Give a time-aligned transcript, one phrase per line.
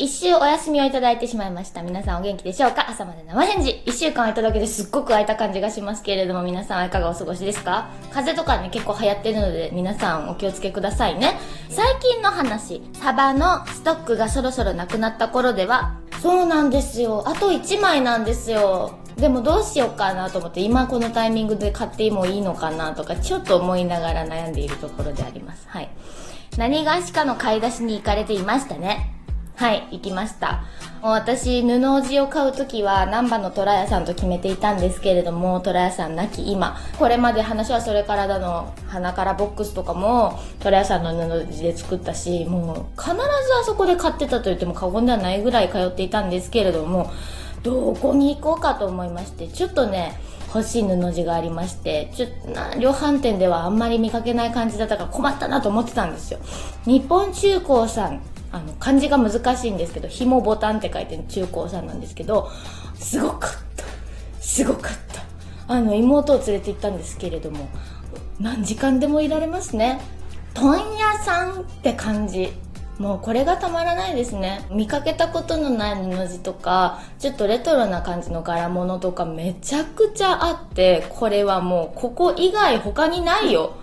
[0.00, 1.82] 一週お休みをいただいてしまいました。
[1.82, 2.88] 皆さんお元気でしょうか？
[2.88, 3.82] 朝まで生返事。
[3.84, 7.90] 一週間空いただけですっごく空いた感じがしますけれども、皆さんはいかがお過ごしですか？
[8.10, 11.38] 風邪とかね、結構流行ってるので、皆さんお気をつけくださいね。
[11.68, 17.28] 最近の話、サバのストックがそろそろなくなった頃では、そうなんですよ。
[17.28, 18.98] あと1枚なんですよ。
[19.16, 25.90] でもどうしようかなと思って今このタイミングで買ってもいいのかなとかちょっと思いながら悩んでいるところでありますはい
[26.56, 29.19] 何がしかの買い出しに行かれていましたね
[29.60, 30.64] はい行きました。
[31.02, 31.68] もう私布
[32.00, 36.78] 地を買う時は難波の虎屋さんと決めていたんですけれども虎屋さんなき今。
[36.98, 47.12] これまで話はそれからだの花からボックスとかも虎屋さんの布地で作ったしもう必ずあそこで買ってたと言っても過言ではないぐらい通っていたんですけれども
[47.62, 50.18] どこに行こうかと思いましてちょっとね
[50.54, 52.28] 欲しい布地がありましてちょっ
[52.72, 56.40] と量販店ではあんまり見かけない感じだったから困ったなと思ってたんですよ。
[56.86, 58.22] 日本中高さん
[58.52, 62.50] あの漢字が難しいんですけど紐ボタンって書いてる中高さんなんですけど
[62.94, 63.84] すごかった。
[64.40, 65.22] すごかった。
[65.72, 67.68] あの妹を連れて行ったんですけれども
[68.40, 70.00] 何時間でもいられますね。
[70.54, 72.52] 問屋さんって感じ。
[72.98, 74.66] もうこれがたまらないですね。
[74.70, 83.76] 見かけたことのない布地とかちょっとレトロな感じの柄物とかめちゃくちゃあってこれはもうここ以外他にないよ。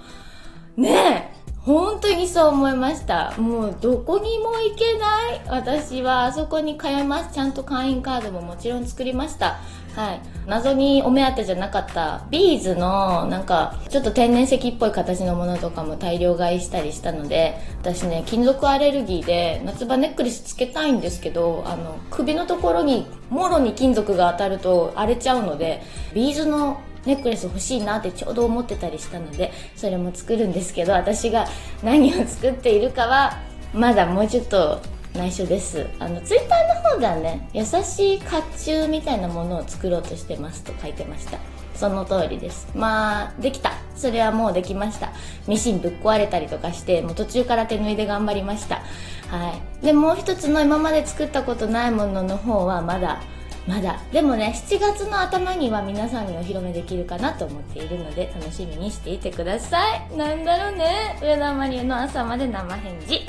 [0.75, 1.36] ねえ。
[1.67, 3.33] 本当にそう思いました。
[3.37, 5.41] もうどこにも行けない。
[5.49, 7.35] 私はあそこに通います。
[7.35, 9.59] ちゃんと会員カードももちろん作りました。
[9.93, 10.21] はい。
[10.45, 12.25] 謎にお目当てじゃなかった。
[12.31, 25.81] ビーズのなんかちょっと天然石っぽい形のものとかも大量買いしたりしたので私ね金属アレルギーで夏場ネックレスつけたいんですけどあの首のところにもろに金属が当たると荒れちゃうので
[26.13, 31.47] ビーズのネックレス欲しいなってちょうど思ってたりしたのでそれも作るんですけど私が
[31.81, 33.39] 何を作っているかは
[33.73, 34.79] まだもうちょっと
[35.13, 35.87] 内緒です。
[35.97, 41.39] あのツイッターの方ではね優しい甲冑みたいなものを作ろうとしてますと書いてました。
[41.73, 42.67] その通りです。
[42.75, 43.73] まあできた。
[43.95, 45.13] それはもうできました。
[45.47, 48.81] ミシンぶっ壊れたりとかしてもう途中から手縫いで頑張りました。
[49.29, 49.85] はい。
[49.85, 53.21] でもう一つの今まで作ったことないものの方はまだ
[53.67, 53.99] まだ。
[54.13, 60.15] でもね7月の頭には皆さんにお披露目できるかなと思っているので楽しみにしていてください。
[60.15, 61.19] なんだろうね。
[61.21, 63.27] 上田マリの朝まで生返事。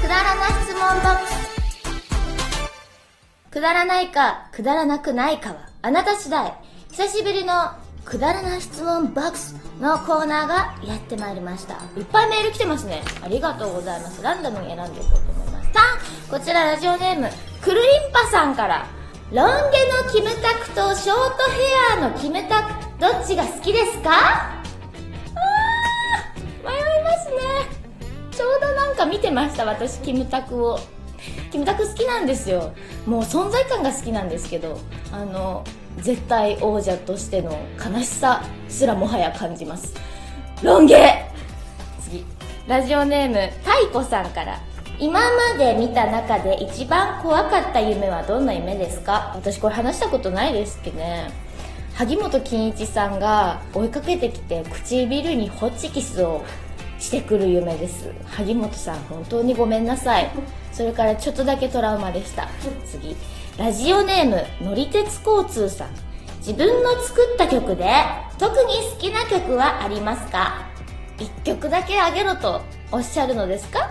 [0.00, 1.50] くだらな質問ボックス。
[3.50, 6.54] くだらないかくだらなくないかはあなた次第。
[6.90, 7.52] 久しぶりの
[8.04, 11.74] くだらない質問ボックスのコーナーがやってまいりました。
[11.96, 13.02] いっぱいメール来てますね。
[13.22, 14.22] ありがとうございます。
[14.22, 15.70] ランダムに選んでいこうと思います。
[16.28, 17.28] 3こちらラジオネーム
[17.62, 18.86] くるりんぱさんから。
[19.32, 21.50] ロン毛のキムタクとショート
[21.96, 24.10] ヘアのキムタクどっちが好きですか？
[24.10, 27.36] あー迷いますね。
[28.32, 30.80] ちょうどなんか見てました私キムタクを。
[31.52, 32.72] キムタク好きなんですよ。
[33.06, 34.80] もう存在感が好きなんですけど
[35.12, 35.64] あの
[35.98, 39.94] 絶対王者としての悲しさすらもはや感じます。
[40.62, 40.94] ロン毛。
[42.02, 42.24] 次。
[42.66, 43.34] ラジオネーム
[43.64, 44.60] タイコさんから。
[44.98, 49.32] 今まで見た中で一番怖かった夢はどんな夢ですか？
[49.34, 51.30] 私これ話したことないですけどね。
[51.94, 56.44] 萩本欽一さんが追いかけてきて唇にホチキスを
[56.98, 58.10] してくる夢です。
[58.26, 60.30] 萩本さん本当にごめんなさい。
[60.70, 62.48] それからちょっとだけトラウマでした。
[62.86, 63.16] 次。
[63.60, 65.90] ラジオネーム乗り鉄交通さん。
[66.38, 67.92] 自分の作った曲で
[68.38, 70.66] 特に好きな曲はありますか
[71.18, 73.90] ？1曲だけあげろとおっしゃるのですか？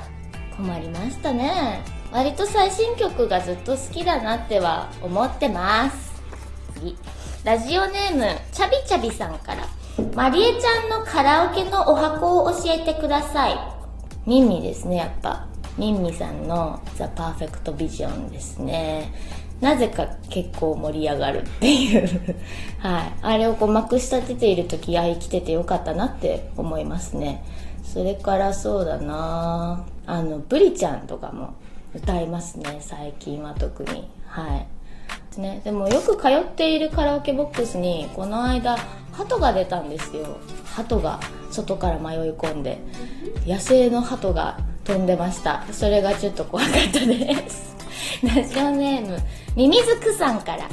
[0.58, 1.84] 困りましたね。
[2.12, 6.20] 割と最新曲がずっと好きだなっては思ってます。
[6.74, 6.98] 次。
[7.44, 9.68] ラジオネームちゃびちゃびさんから。
[10.16, 13.56] マリエちゃんのカラオケのお箱を教えてください。
[14.26, 15.46] ミンミですねやっぱ。
[15.78, 19.14] ミンミさんのザ・パーフェクトビジョンですね。
[19.62, 22.08] なぜか結構盛り上がるっていう。
[22.80, 23.14] はい。
[23.22, 27.44] あれをこうまくし立てている時あ生きててよかったなって思いますね。
[27.84, 29.86] それからそうだな。
[30.06, 31.54] あのブリちゃんとかも
[31.94, 32.78] 歌いますね。
[32.80, 34.08] 最近は特に。
[34.28, 34.68] はい。
[35.38, 38.78] ね、でもよく通っているカラオケボックスにこの間
[39.14, 40.38] 鳩が出たんですよ。
[40.66, 41.20] 鳩が
[41.52, 42.80] 外から迷い込んで
[43.46, 45.64] 野生の鳩が飛んでました。
[45.72, 47.76] それがちょっと怖かったです。
[48.24, 49.18] ラジオネーム
[49.56, 50.70] ミミズクさんから。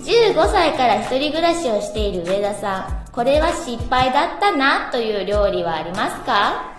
[0.00, 3.12] 15歳から一人暮らしをしている上田さん。
[3.12, 6.74] これは失敗だったなという料理はありますか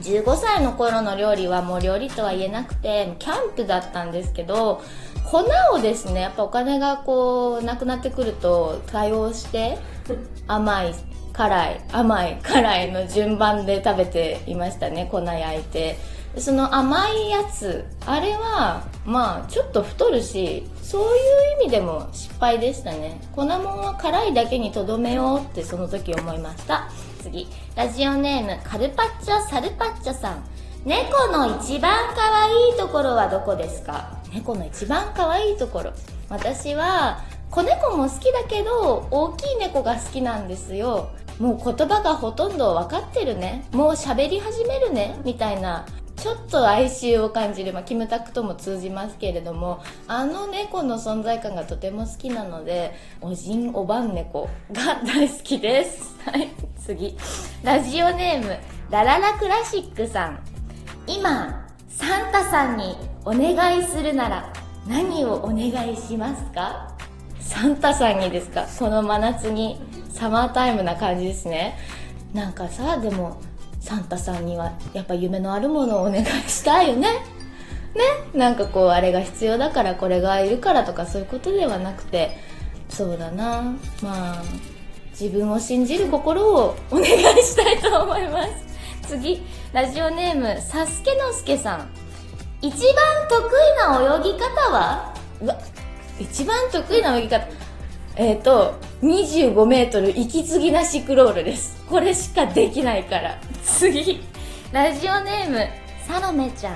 [0.00, 4.80] ？15歳の頃の料理はもう料理とは言えなくてキャンプだったんですけど
[5.24, 5.44] 粉
[5.74, 9.76] をですねやっぱお金がこうなくなってくると多用して
[10.46, 10.94] 甘い
[11.32, 16.17] 辛い甘い辛いの順番で食べていましたね粉焼いて。
[16.40, 23.20] その甘いやつあれはまあちょっと太るしそういう意味でも失敗でしたね。
[23.34, 26.88] 粉もんは辛いだけにとどめようってその時思いました。
[27.22, 27.46] 次。
[27.74, 30.44] ラジオネームカルパッチョサルパッチョさん。
[30.84, 34.18] 猫の一番可愛いところはどこですか？
[34.32, 35.92] 猫の一番可愛いところ。
[36.28, 41.10] 私は子猫も好きだけど大きい猫が好きなんですよ。
[41.38, 43.66] もう言葉がほとんど分かってるね。
[43.72, 45.20] もう喋り始めるね。
[45.24, 45.86] みたいな
[46.18, 56.16] ちょっと哀愁を感じる、まあ、キムタクとも通じますけれどもあの猫の存在感がとても好きなのでおじんおばん猫が大好きです。
[56.28, 56.48] はい
[56.84, 57.16] 次。
[57.62, 58.56] ラジオネーム
[58.90, 60.40] ラララクラシックさん。
[61.06, 64.52] 今サンタさんにお願いするなら
[64.86, 66.94] 何をお願いしますか？
[67.40, 68.66] サンタさんにですか？
[68.78, 69.80] この真夏に
[70.10, 71.78] サマータイムな感じですね。
[72.34, 73.38] なんかさでも
[73.80, 77.08] サンタさんにはやっぱ夢のあるものをお願いしたいよね。
[77.94, 78.04] ね？
[78.34, 82.36] なんかこうあれが必要だからこれがいるからとかそういうことではなくて。
[82.88, 83.74] そうだな。
[84.02, 84.42] まあ
[85.10, 87.06] 自分を信じる心をお願い
[87.42, 89.08] したいと思います。
[89.08, 89.42] 次。
[89.72, 91.88] ラジオネームサスケのすけさん。
[92.60, 92.78] 一番
[93.28, 95.14] 得意な泳ぎ方は？
[95.40, 95.56] うわ
[96.18, 97.46] 一番得意な泳ぎ方。
[98.16, 101.76] えっ、ー、と25メートル息継ぎなしクロールです。
[101.88, 103.38] これしかできないから。
[103.76, 104.20] 次。
[104.72, 105.66] ラジオネーム
[106.06, 106.74] サロメちゃん。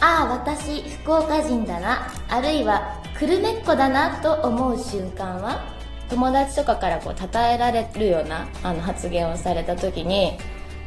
[0.00, 2.12] ああ私福岡人だな。
[2.28, 5.64] あるいは久留米っ子だなと思う瞬間は？
[6.10, 10.36] 友達とかからこう称えられるようなあの発言をされた時に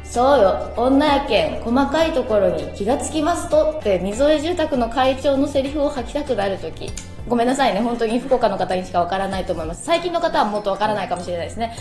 [0.04, 0.72] そうよ。
[0.76, 6.92] 女やけん細かいところに気がつきますとって溝江住宅の会長のセリフを吐きたくなる時。
[7.28, 7.80] ごめんなさいね。
[7.80, 9.84] 本当に福岡の方にしかわからないと思います。
[9.84, 11.76] 最近の方はもっとわからないかもしれないですね。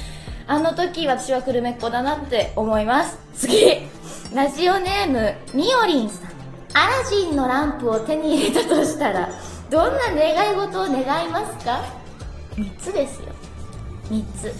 [0.51, 3.19] あの時私は久留米っ子だなって思います。
[3.35, 3.87] 次。
[4.33, 6.31] ラジオネームみおりんさん。
[6.73, 9.29] アラジンのランプを手に入れたとしたら
[9.69, 11.83] どんな願い事を願いますか
[12.55, 13.27] ？3つですよ。
[14.09, 14.51] 3つ。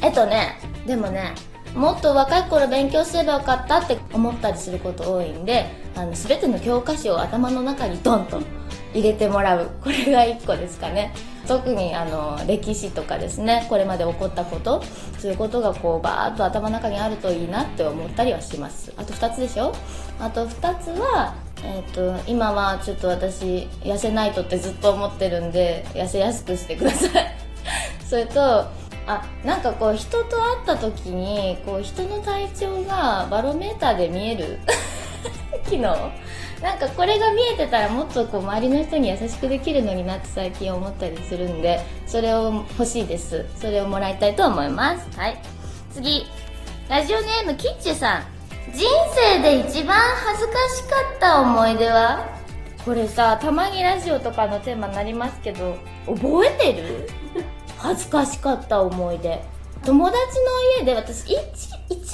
[0.00, 1.34] えっとねでもね
[1.74, 5.66] もっと若い頃勉強すればよかったって思ったりすること多いんで
[5.96, 8.40] あの全ての教科書を頭の中にドンと
[8.94, 9.70] 入れてもらう。
[9.84, 11.12] これが1個ですかね。
[11.46, 14.82] 特にあの歴史とかですねこれまで起こったこと
[15.18, 18.92] そういうことがこうバーッと頭の中にあるといいなって思ったりはします。
[18.96, 19.74] あと2つでしょ？
[20.18, 21.34] あと2つは
[21.64, 27.36] えーと、今はちょっと私痩せないとってずっと思ってるんで痩せやすくしてください。
[28.06, 28.40] それと
[29.08, 34.58] あなんかこう人と会った時にこう人の体調がバロメーターで見える。
[35.64, 35.82] 昨日。
[36.62, 43.44] なんかこれが見えてたらもっとこう周りの人に優しくできるのになって最近思ったりするんでそれを欲しいです。
[43.56, 45.18] それをもらいたいと思います。
[45.18, 45.38] はい。
[45.92, 46.24] 次。
[46.88, 48.22] ラジオネームキッチュさん。
[48.72, 52.26] 人生で一番恥ずかしかった思い出は？
[52.84, 55.76] これさたまにラジオとかのテーマになりますけど
[56.06, 57.08] 覚えてる？
[57.78, 59.42] 恥ずかしかった思い出。
[59.84, 60.24] 友達の
[60.78, 61.36] 家で私一
[61.90, 62.06] 一度だ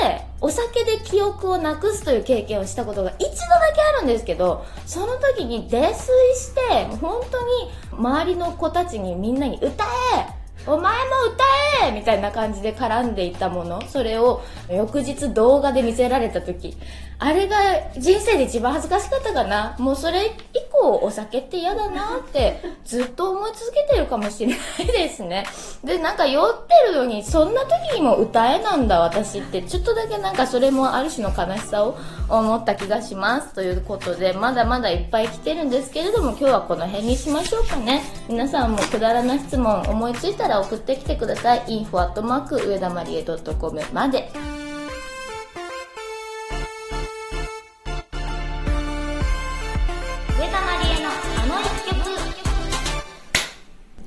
[0.00, 9.84] けお酒で記憶をなくすという経験をしたことが一度だけあるんですけどその時に泥酔して本当に周りの子たちにみんなに歌
[10.18, 11.44] えお前も歌
[11.88, 13.82] えみたいな感じで絡んでいたもの。
[13.86, 16.74] それを翌日動画で見せられた時。
[17.18, 17.56] あれが
[17.96, 19.76] 人生で一番恥ずかしかったかな。
[19.78, 20.32] もうそれ以
[20.72, 25.46] 降お酒って嫌だなって ずっと思い続けてるかもしれないですね。
[25.84, 29.62] でなんか酔ってるのにそんな時にも歌えなんだ私って。
[29.62, 31.96] ちょっとだけなんかそれもある種の悲しさを
[32.28, 33.54] 思った気がします。
[33.54, 38.02] ということでまだまだいっぱい来てるんですけれども今日はこの辺にしましょうかね。
[38.28, 41.62] 皆さんもくだらな質問思いついたら送ってきてください。
[41.68, 42.12] info
[42.66, 44.30] 上田まりえ .com まで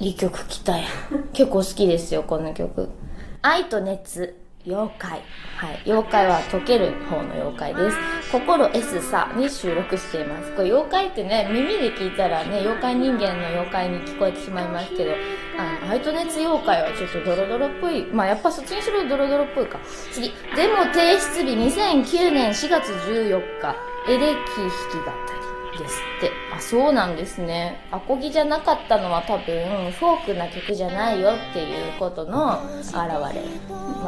[0.08, 0.88] いい曲来たや
[1.34, 2.88] 結構好きですよ、この曲。
[3.42, 5.22] 愛と熱、妖怪。
[5.58, 5.82] はい。
[5.86, 7.98] 妖怪は溶ける方の妖怪です。
[8.32, 10.56] 心 S さに収録しています。
[10.56, 15.12] これ妖怪ってね、耳で聞いたらね、妖怪人間の妖怪に聞こえてしまいますけど、
[15.60, 18.06] あの、愛と熱妖怪はちょっとドロドロっぽい。
[18.06, 19.78] まあやっぱそっちにしろドロドロっぽいか。
[20.14, 20.30] 次。
[20.56, 23.76] でも提出日2009年4月14日、
[24.08, 25.12] エレキ弾き語
[25.42, 25.47] り。
[25.78, 26.32] ですって。
[26.56, 27.80] あ、そうなんですね。
[27.92, 32.98] アコギじゃなかったのは多分、フォークな曲じゃないよっていうことの現れ。
[32.98, 33.34] まあ、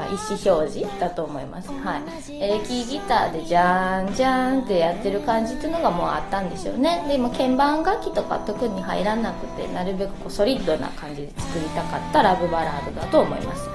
[0.06, 1.70] 意思表示だと思います。
[1.70, 2.34] はい。
[2.34, 7.04] エレキギターでジャーンジャーンってやってる感じっていうのがもうあったんでしょうね。
[7.08, 13.70] でも鍵盤楽器とか特に入らなくて、なるべくこうソリッドな感じで作りたかったラブバラードだと思います。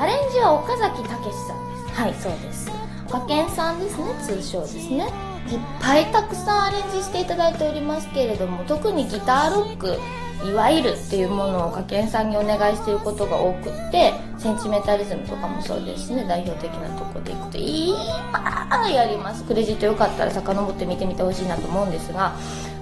[0.00, 2.70] アレンジは岡崎武さんですはいそうです
[3.08, 9.98] 岡健さんですね通称ですねいっぱいたくさんアレンジしていただいておりますけれども特にギターロック
[10.46, 17.94] いわゆるっていうものをかけんさんにお願いしていることが多くってセンチメタリズムとかもそうですしね代表的なとこでいくといっ
[18.30, 19.42] ぱいあります。
[19.44, 22.36] クレジットよかったら遡って見てみてほしいなと思うんですが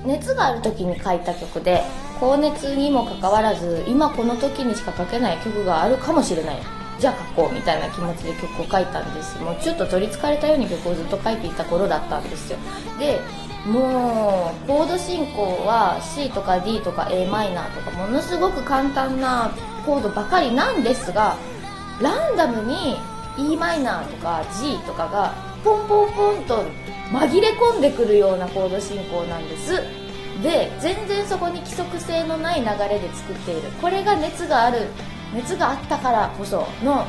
[0.04, 1.82] 熱がある時に書いた曲で
[2.20, 6.56] 高熱にもかかわらず今この時にしか書けない曲があるかもしれない。
[6.98, 12.58] じゃあ書こうみたいな気持ちで曲を書いたんですもうちょっと取りつかれたように曲をずっと書いていた頃だったんですよ。
[12.98, 13.20] で
[13.66, 19.50] もうコード進行は C とか D とか a マイナーとかものすごく簡単な
[19.84, 21.36] コードばかりなんですが
[22.00, 22.96] ランダムに
[23.36, 25.34] e マイナーとか G とかが
[25.64, 26.64] ポンポンポンと
[27.10, 29.82] 紛れ込んでくるようなコード進行なんです。
[30.42, 33.68] で全然そこに規則性のない流れで作っている。
[33.82, 34.86] これが熱がある
[35.36, 37.04] 熱があったからこその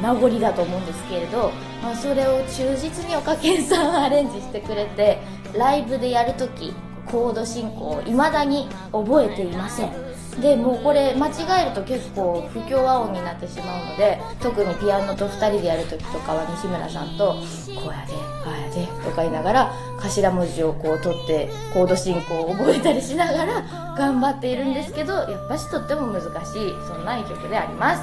[0.00, 1.50] 名残だと思うんですけれど、
[1.82, 5.18] まあ、それを忠実におかけんさんはアレンジしてくれて
[5.56, 6.72] ライブでやるとき
[7.06, 10.14] コード進行を未だに覚えていません。
[10.40, 17.34] でもうこれ間違えると結構不協和音になってしまうので特にピアノと2人でやるときとかは西村さんと
[17.80, 18.14] 「こうやで
[18.44, 23.62] ああやで」か言いながら頭文字をこう取ってコード進行を覚えたりしながら
[23.96, 28.02] 頑張っているんですけどやっぱしとっても難しいそんな一曲であります。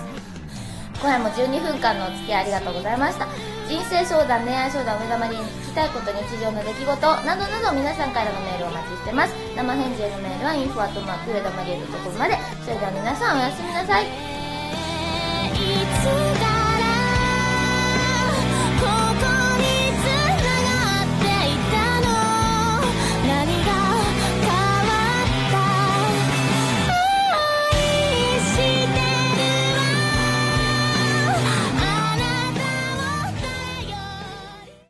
[1.01, 3.27] 今夜も12分間のお付き合いありがとうございました。
[3.67, 6.85] 人生相談恋愛相談目玉に聞きたいこと日常の出来事
[7.25, 9.33] などなど皆さんからのメールをお待ちしてます。
[9.55, 12.37] 生返事へのメールは info@ 上田まりえるところまで。
[12.63, 14.30] それでは皆さんおやすみなさい。